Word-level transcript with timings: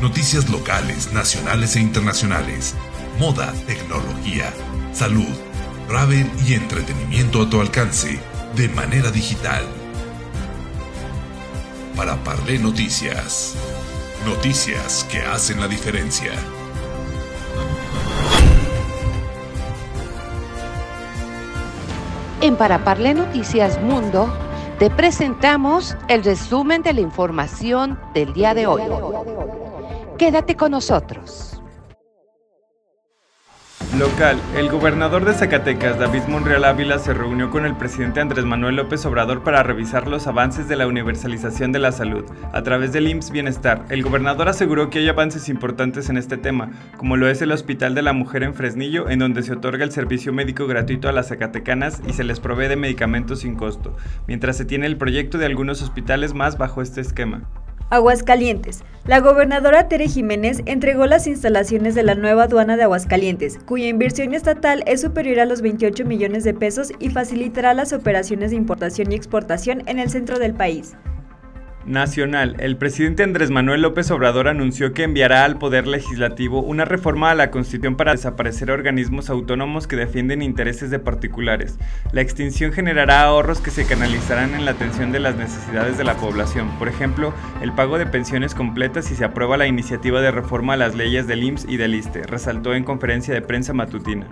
Noticias 0.00 0.50
locales, 0.50 1.10
nacionales 1.14 1.74
e 1.74 1.80
internacionales. 1.80 2.74
Moda, 3.18 3.50
tecnología, 3.66 4.52
salud, 4.92 5.34
travel 5.88 6.30
y 6.46 6.52
entretenimiento 6.52 7.40
a 7.40 7.48
tu 7.48 7.62
alcance 7.62 8.20
de 8.54 8.68
manera 8.68 9.10
digital. 9.10 9.64
Para 11.96 12.16
Parlé 12.16 12.58
Noticias. 12.58 13.54
Noticias 14.26 15.06
que 15.10 15.20
hacen 15.20 15.60
la 15.60 15.66
diferencia. 15.66 16.32
En 22.42 22.56
Para 22.56 22.84
Parlé 22.84 23.14
Noticias 23.14 23.80
Mundo 23.80 24.30
te 24.78 24.90
presentamos 24.90 25.96
el 26.08 26.22
resumen 26.22 26.82
de 26.82 26.92
la 26.92 27.00
información 27.00 27.98
del 28.12 28.34
día 28.34 28.52
de 28.52 28.66
hoy. 28.66 28.82
Quédate 30.18 30.56
con 30.56 30.70
nosotros. 30.70 31.60
Local. 33.98 34.38
El 34.56 34.70
gobernador 34.70 35.24
de 35.24 35.34
Zacatecas, 35.34 35.98
David 35.98 36.22
Monreal 36.28 36.64
Ávila, 36.64 36.98
se 36.98 37.12
reunió 37.12 37.50
con 37.50 37.66
el 37.66 37.76
presidente 37.76 38.20
Andrés 38.20 38.46
Manuel 38.46 38.76
López 38.76 39.04
Obrador 39.04 39.42
para 39.42 39.62
revisar 39.62 40.06
los 40.06 40.26
avances 40.26 40.68
de 40.68 40.76
la 40.76 40.86
universalización 40.86 41.70
de 41.72 41.78
la 41.78 41.92
salud 41.92 42.24
a 42.52 42.62
través 42.62 42.92
del 42.92 43.08
IMSS 43.08 43.30
Bienestar. 43.30 43.84
El 43.90 44.02
gobernador 44.02 44.48
aseguró 44.48 44.88
que 44.88 45.00
hay 45.00 45.08
avances 45.08 45.50
importantes 45.50 46.08
en 46.08 46.16
este 46.16 46.36
tema, 46.38 46.70
como 46.96 47.16
lo 47.16 47.28
es 47.28 47.42
el 47.42 47.52
Hospital 47.52 47.94
de 47.94 48.02
la 48.02 48.12
Mujer 48.14 48.42
en 48.42 48.54
Fresnillo, 48.54 49.08
en 49.10 49.18
donde 49.18 49.42
se 49.42 49.52
otorga 49.52 49.84
el 49.84 49.92
servicio 49.92 50.32
médico 50.32 50.66
gratuito 50.66 51.08
a 51.08 51.12
las 51.12 51.28
zacatecanas 51.28 52.00
y 52.06 52.14
se 52.14 52.24
les 52.24 52.40
provee 52.40 52.68
de 52.68 52.76
medicamentos 52.76 53.40
sin 53.40 53.54
costo, 53.54 53.96
mientras 54.26 54.56
se 54.56 54.64
tiene 54.64 54.86
el 54.86 54.96
proyecto 54.96 55.36
de 55.38 55.46
algunos 55.46 55.82
hospitales 55.82 56.32
más 56.32 56.56
bajo 56.58 56.80
este 56.80 57.02
esquema. 57.02 57.48
Aguascalientes. 57.88 58.82
La 59.04 59.20
gobernadora 59.20 59.86
Tere 59.86 60.08
Jiménez 60.08 60.62
entregó 60.66 61.06
las 61.06 61.28
instalaciones 61.28 61.94
de 61.94 62.02
la 62.02 62.16
nueva 62.16 62.44
aduana 62.44 62.76
de 62.76 62.82
Aguascalientes, 62.82 63.60
cuya 63.64 63.86
inversión 63.86 64.34
estatal 64.34 64.82
es 64.86 65.02
superior 65.02 65.38
a 65.38 65.46
los 65.46 65.62
28 65.62 66.04
millones 66.04 66.42
de 66.42 66.52
pesos 66.52 66.90
y 66.98 67.10
facilitará 67.10 67.74
las 67.74 67.92
operaciones 67.92 68.50
de 68.50 68.56
importación 68.56 69.12
y 69.12 69.14
exportación 69.14 69.84
en 69.86 70.00
el 70.00 70.10
centro 70.10 70.40
del 70.40 70.54
país. 70.54 70.96
Nacional. 71.86 72.56
El 72.58 72.76
presidente 72.76 73.22
Andrés 73.22 73.50
Manuel 73.50 73.82
López 73.82 74.10
Obrador 74.10 74.48
anunció 74.48 74.92
que 74.92 75.04
enviará 75.04 75.44
al 75.44 75.58
Poder 75.58 75.86
Legislativo 75.86 76.60
una 76.60 76.84
reforma 76.84 77.30
a 77.30 77.34
la 77.34 77.50
Constitución 77.50 77.96
para 77.96 78.12
desaparecer 78.12 78.70
organismos 78.70 79.30
autónomos 79.30 79.86
que 79.86 79.96
defienden 79.96 80.42
intereses 80.42 80.90
de 80.90 80.98
particulares. 80.98 81.78
La 82.12 82.20
extinción 82.20 82.72
generará 82.72 83.22
ahorros 83.22 83.60
que 83.60 83.70
se 83.70 83.86
canalizarán 83.86 84.54
en 84.54 84.64
la 84.64 84.72
atención 84.72 85.12
de 85.12 85.20
las 85.20 85.36
necesidades 85.36 85.96
de 85.96 86.04
la 86.04 86.16
población, 86.16 86.70
por 86.78 86.88
ejemplo, 86.88 87.32
el 87.62 87.72
pago 87.72 87.98
de 87.98 88.06
pensiones 88.06 88.54
completas 88.54 89.06
si 89.06 89.14
se 89.14 89.24
aprueba 89.24 89.56
la 89.56 89.66
iniciativa 89.66 90.20
de 90.20 90.30
reforma 90.30 90.74
a 90.74 90.76
las 90.76 90.94
leyes 90.94 91.26
del 91.26 91.44
IMSS 91.44 91.66
y 91.68 91.76
del 91.76 91.94
ISTE, 91.94 92.24
resaltó 92.24 92.74
en 92.74 92.84
conferencia 92.84 93.32
de 93.32 93.42
prensa 93.42 93.72
matutina. 93.72 94.26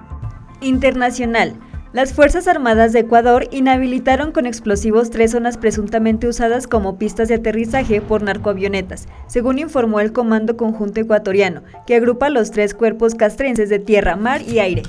Internacional. 0.60 1.54
Las 1.94 2.12
Fuerzas 2.12 2.48
Armadas 2.48 2.92
de 2.92 2.98
Ecuador 2.98 3.46
inhabilitaron 3.52 4.32
con 4.32 4.46
explosivos 4.46 5.10
tres 5.10 5.30
zonas 5.30 5.56
presuntamente 5.56 6.26
usadas 6.26 6.66
como 6.66 6.98
pistas 6.98 7.28
de 7.28 7.36
aterrizaje 7.36 8.00
por 8.00 8.20
narcoavionetas, 8.20 9.06
según 9.28 9.60
informó 9.60 10.00
el 10.00 10.12
Comando 10.12 10.56
Conjunto 10.56 11.00
Ecuatoriano, 11.00 11.62
que 11.86 11.94
agrupa 11.94 12.30
los 12.30 12.50
tres 12.50 12.74
cuerpos 12.74 13.14
castrenses 13.14 13.68
de 13.68 13.78
tierra, 13.78 14.16
mar 14.16 14.42
y 14.42 14.58
aire. 14.58 14.82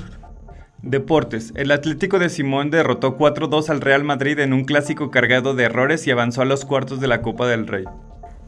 Deportes. 0.82 1.52
El 1.54 1.70
Atlético 1.70 2.18
de 2.18 2.28
Simón 2.28 2.72
derrotó 2.72 3.16
4-2 3.16 3.68
al 3.68 3.82
Real 3.82 4.02
Madrid 4.02 4.40
en 4.40 4.52
un 4.52 4.64
clásico 4.64 5.12
cargado 5.12 5.54
de 5.54 5.62
errores 5.62 6.04
y 6.08 6.10
avanzó 6.10 6.42
a 6.42 6.44
los 6.44 6.64
cuartos 6.64 6.98
de 6.98 7.06
la 7.06 7.22
Copa 7.22 7.46
del 7.46 7.68
Rey. 7.68 7.84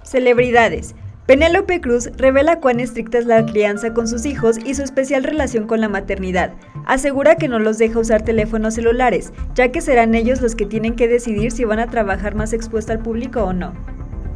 Celebridades. 0.02 0.96
Penélope 1.28 1.82
Cruz 1.82 2.08
revela 2.16 2.58
cuán 2.58 2.80
estricta 2.80 3.18
es 3.18 3.26
la 3.26 3.44
crianza 3.44 3.92
con 3.92 4.08
sus 4.08 4.24
hijos 4.24 4.56
y 4.64 4.72
su 4.72 4.82
especial 4.82 5.24
relación 5.24 5.66
con 5.66 5.82
la 5.82 5.90
maternidad. 5.90 6.54
Asegura 6.86 7.36
que 7.36 7.48
no 7.48 7.58
los 7.58 7.76
deja 7.76 7.98
usar 7.98 8.22
teléfonos 8.22 8.72
celulares, 8.72 9.34
ya 9.54 9.70
que 9.70 9.82
serán 9.82 10.14
ellos 10.14 10.40
los 10.40 10.54
que 10.54 10.64
tienen 10.64 10.96
que 10.96 11.06
decidir 11.06 11.52
si 11.52 11.66
van 11.66 11.80
a 11.80 11.88
trabajar 11.88 12.34
más 12.34 12.54
expuesto 12.54 12.92
al 12.92 13.00
público 13.00 13.42
o 13.42 13.52
no. 13.52 13.74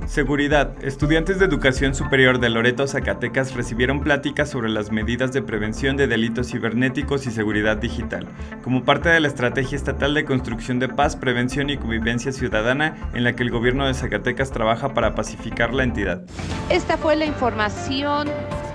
Seguridad. 0.07 0.73
Estudiantes 0.85 1.39
de 1.39 1.47
educación 1.47 1.95
superior 1.95 2.39
de 2.39 2.51
Loreto, 2.51 2.87
Zacatecas 2.87 3.55
recibieron 3.55 4.01
pláticas 4.01 4.51
sobre 4.51 4.69
las 4.69 4.91
medidas 4.91 5.33
de 5.33 5.43
prevención 5.43 5.97
de 5.97 6.07
delitos 6.07 6.51
cibernéticos 6.51 7.27
y 7.27 7.31
seguridad 7.31 7.77
digital, 7.77 8.27
como 8.63 8.85
parte 8.85 9.09
de 9.09 9.21
la 9.21 9.29
Estrategia 9.29 9.77
Estatal 9.77 10.13
de 10.13 10.25
Construcción 10.25 10.79
de 10.79 10.89
Paz, 10.89 11.17
Prevención 11.17 11.71
y 11.71 11.79
Convivencia 11.79 12.33
Ciudadana 12.33 13.11
en 13.15 13.25
la 13.25 13.35
que 13.35 13.43
el 13.43 13.51
gobierno 13.51 13.87
de 13.87 13.95
Zacatecas 13.95 14.51
trabaja 14.51 14.93
para 14.93 15.15
pacificar 15.15 15.73
la 15.73 15.85
entidad. 15.85 16.23
Esta 16.69 16.99
fue 16.99 17.17
la 17.17 17.25
información 17.25 18.29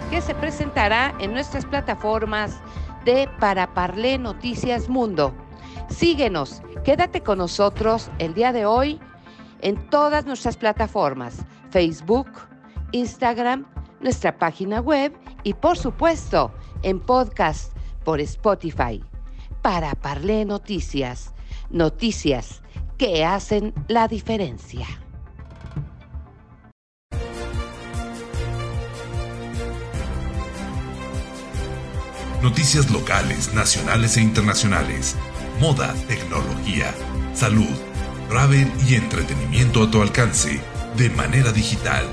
que 0.10 0.22
se 0.22 0.34
presentará 0.34 1.14
en 1.20 1.34
nuestras 1.34 1.66
plataformas 1.66 2.60
de 3.06 3.30
Para 3.40 3.74
Parlé 3.74 4.18
Noticias 4.18 4.90
Mundo. 4.90 5.34
Síguenos, 5.90 6.62
quédate 6.84 7.22
con 7.22 7.38
nosotros 7.38 8.10
el 8.20 8.34
día 8.34 8.52
de 8.54 8.66
hoy 8.66 9.00
en 9.62 9.90
todas 9.90 10.25
nuestras 10.25 10.57
plataformas, 10.57 11.45
Facebook, 11.69 12.28
Instagram, 12.91 13.66
nuestra 14.00 14.38
página 14.38 14.79
web 14.79 15.13
y 15.44 15.53
por 15.53 15.78
supuesto 15.78 16.53
en 16.84 17.00
podcast 17.00 17.73
por 18.03 18.19
Spotify. 18.22 19.03
Para 19.62 19.94
Parlé 19.95 20.45
Noticias, 20.45 21.34
noticias 21.69 22.62
que 22.97 23.25
hacen 23.25 23.73
la 23.88 24.07
diferencia. 24.07 24.88
Noticias 32.41 32.91
locales, 32.91 33.53
nacionales 33.53 34.16
e 34.16 34.22
internacionales. 34.22 35.16
Moda, 35.59 35.94
tecnología, 36.07 36.94
salud 37.34 37.87
travel 38.30 38.72
y 38.88 38.96
entretenimiento 38.96 39.84
a 39.84 39.92
tu 39.92 40.02
alcance 40.02 40.60
de 40.98 41.10
manera 41.10 41.52
digital. 41.52 42.06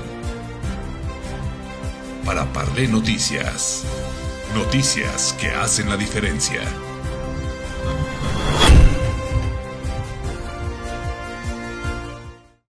Para 2.23 2.45
Parlé 2.53 2.87
Noticias. 2.87 3.83
Noticias 4.53 5.35
que 5.39 5.49
hacen 5.49 5.89
la 5.89 5.97
diferencia. 5.97 6.61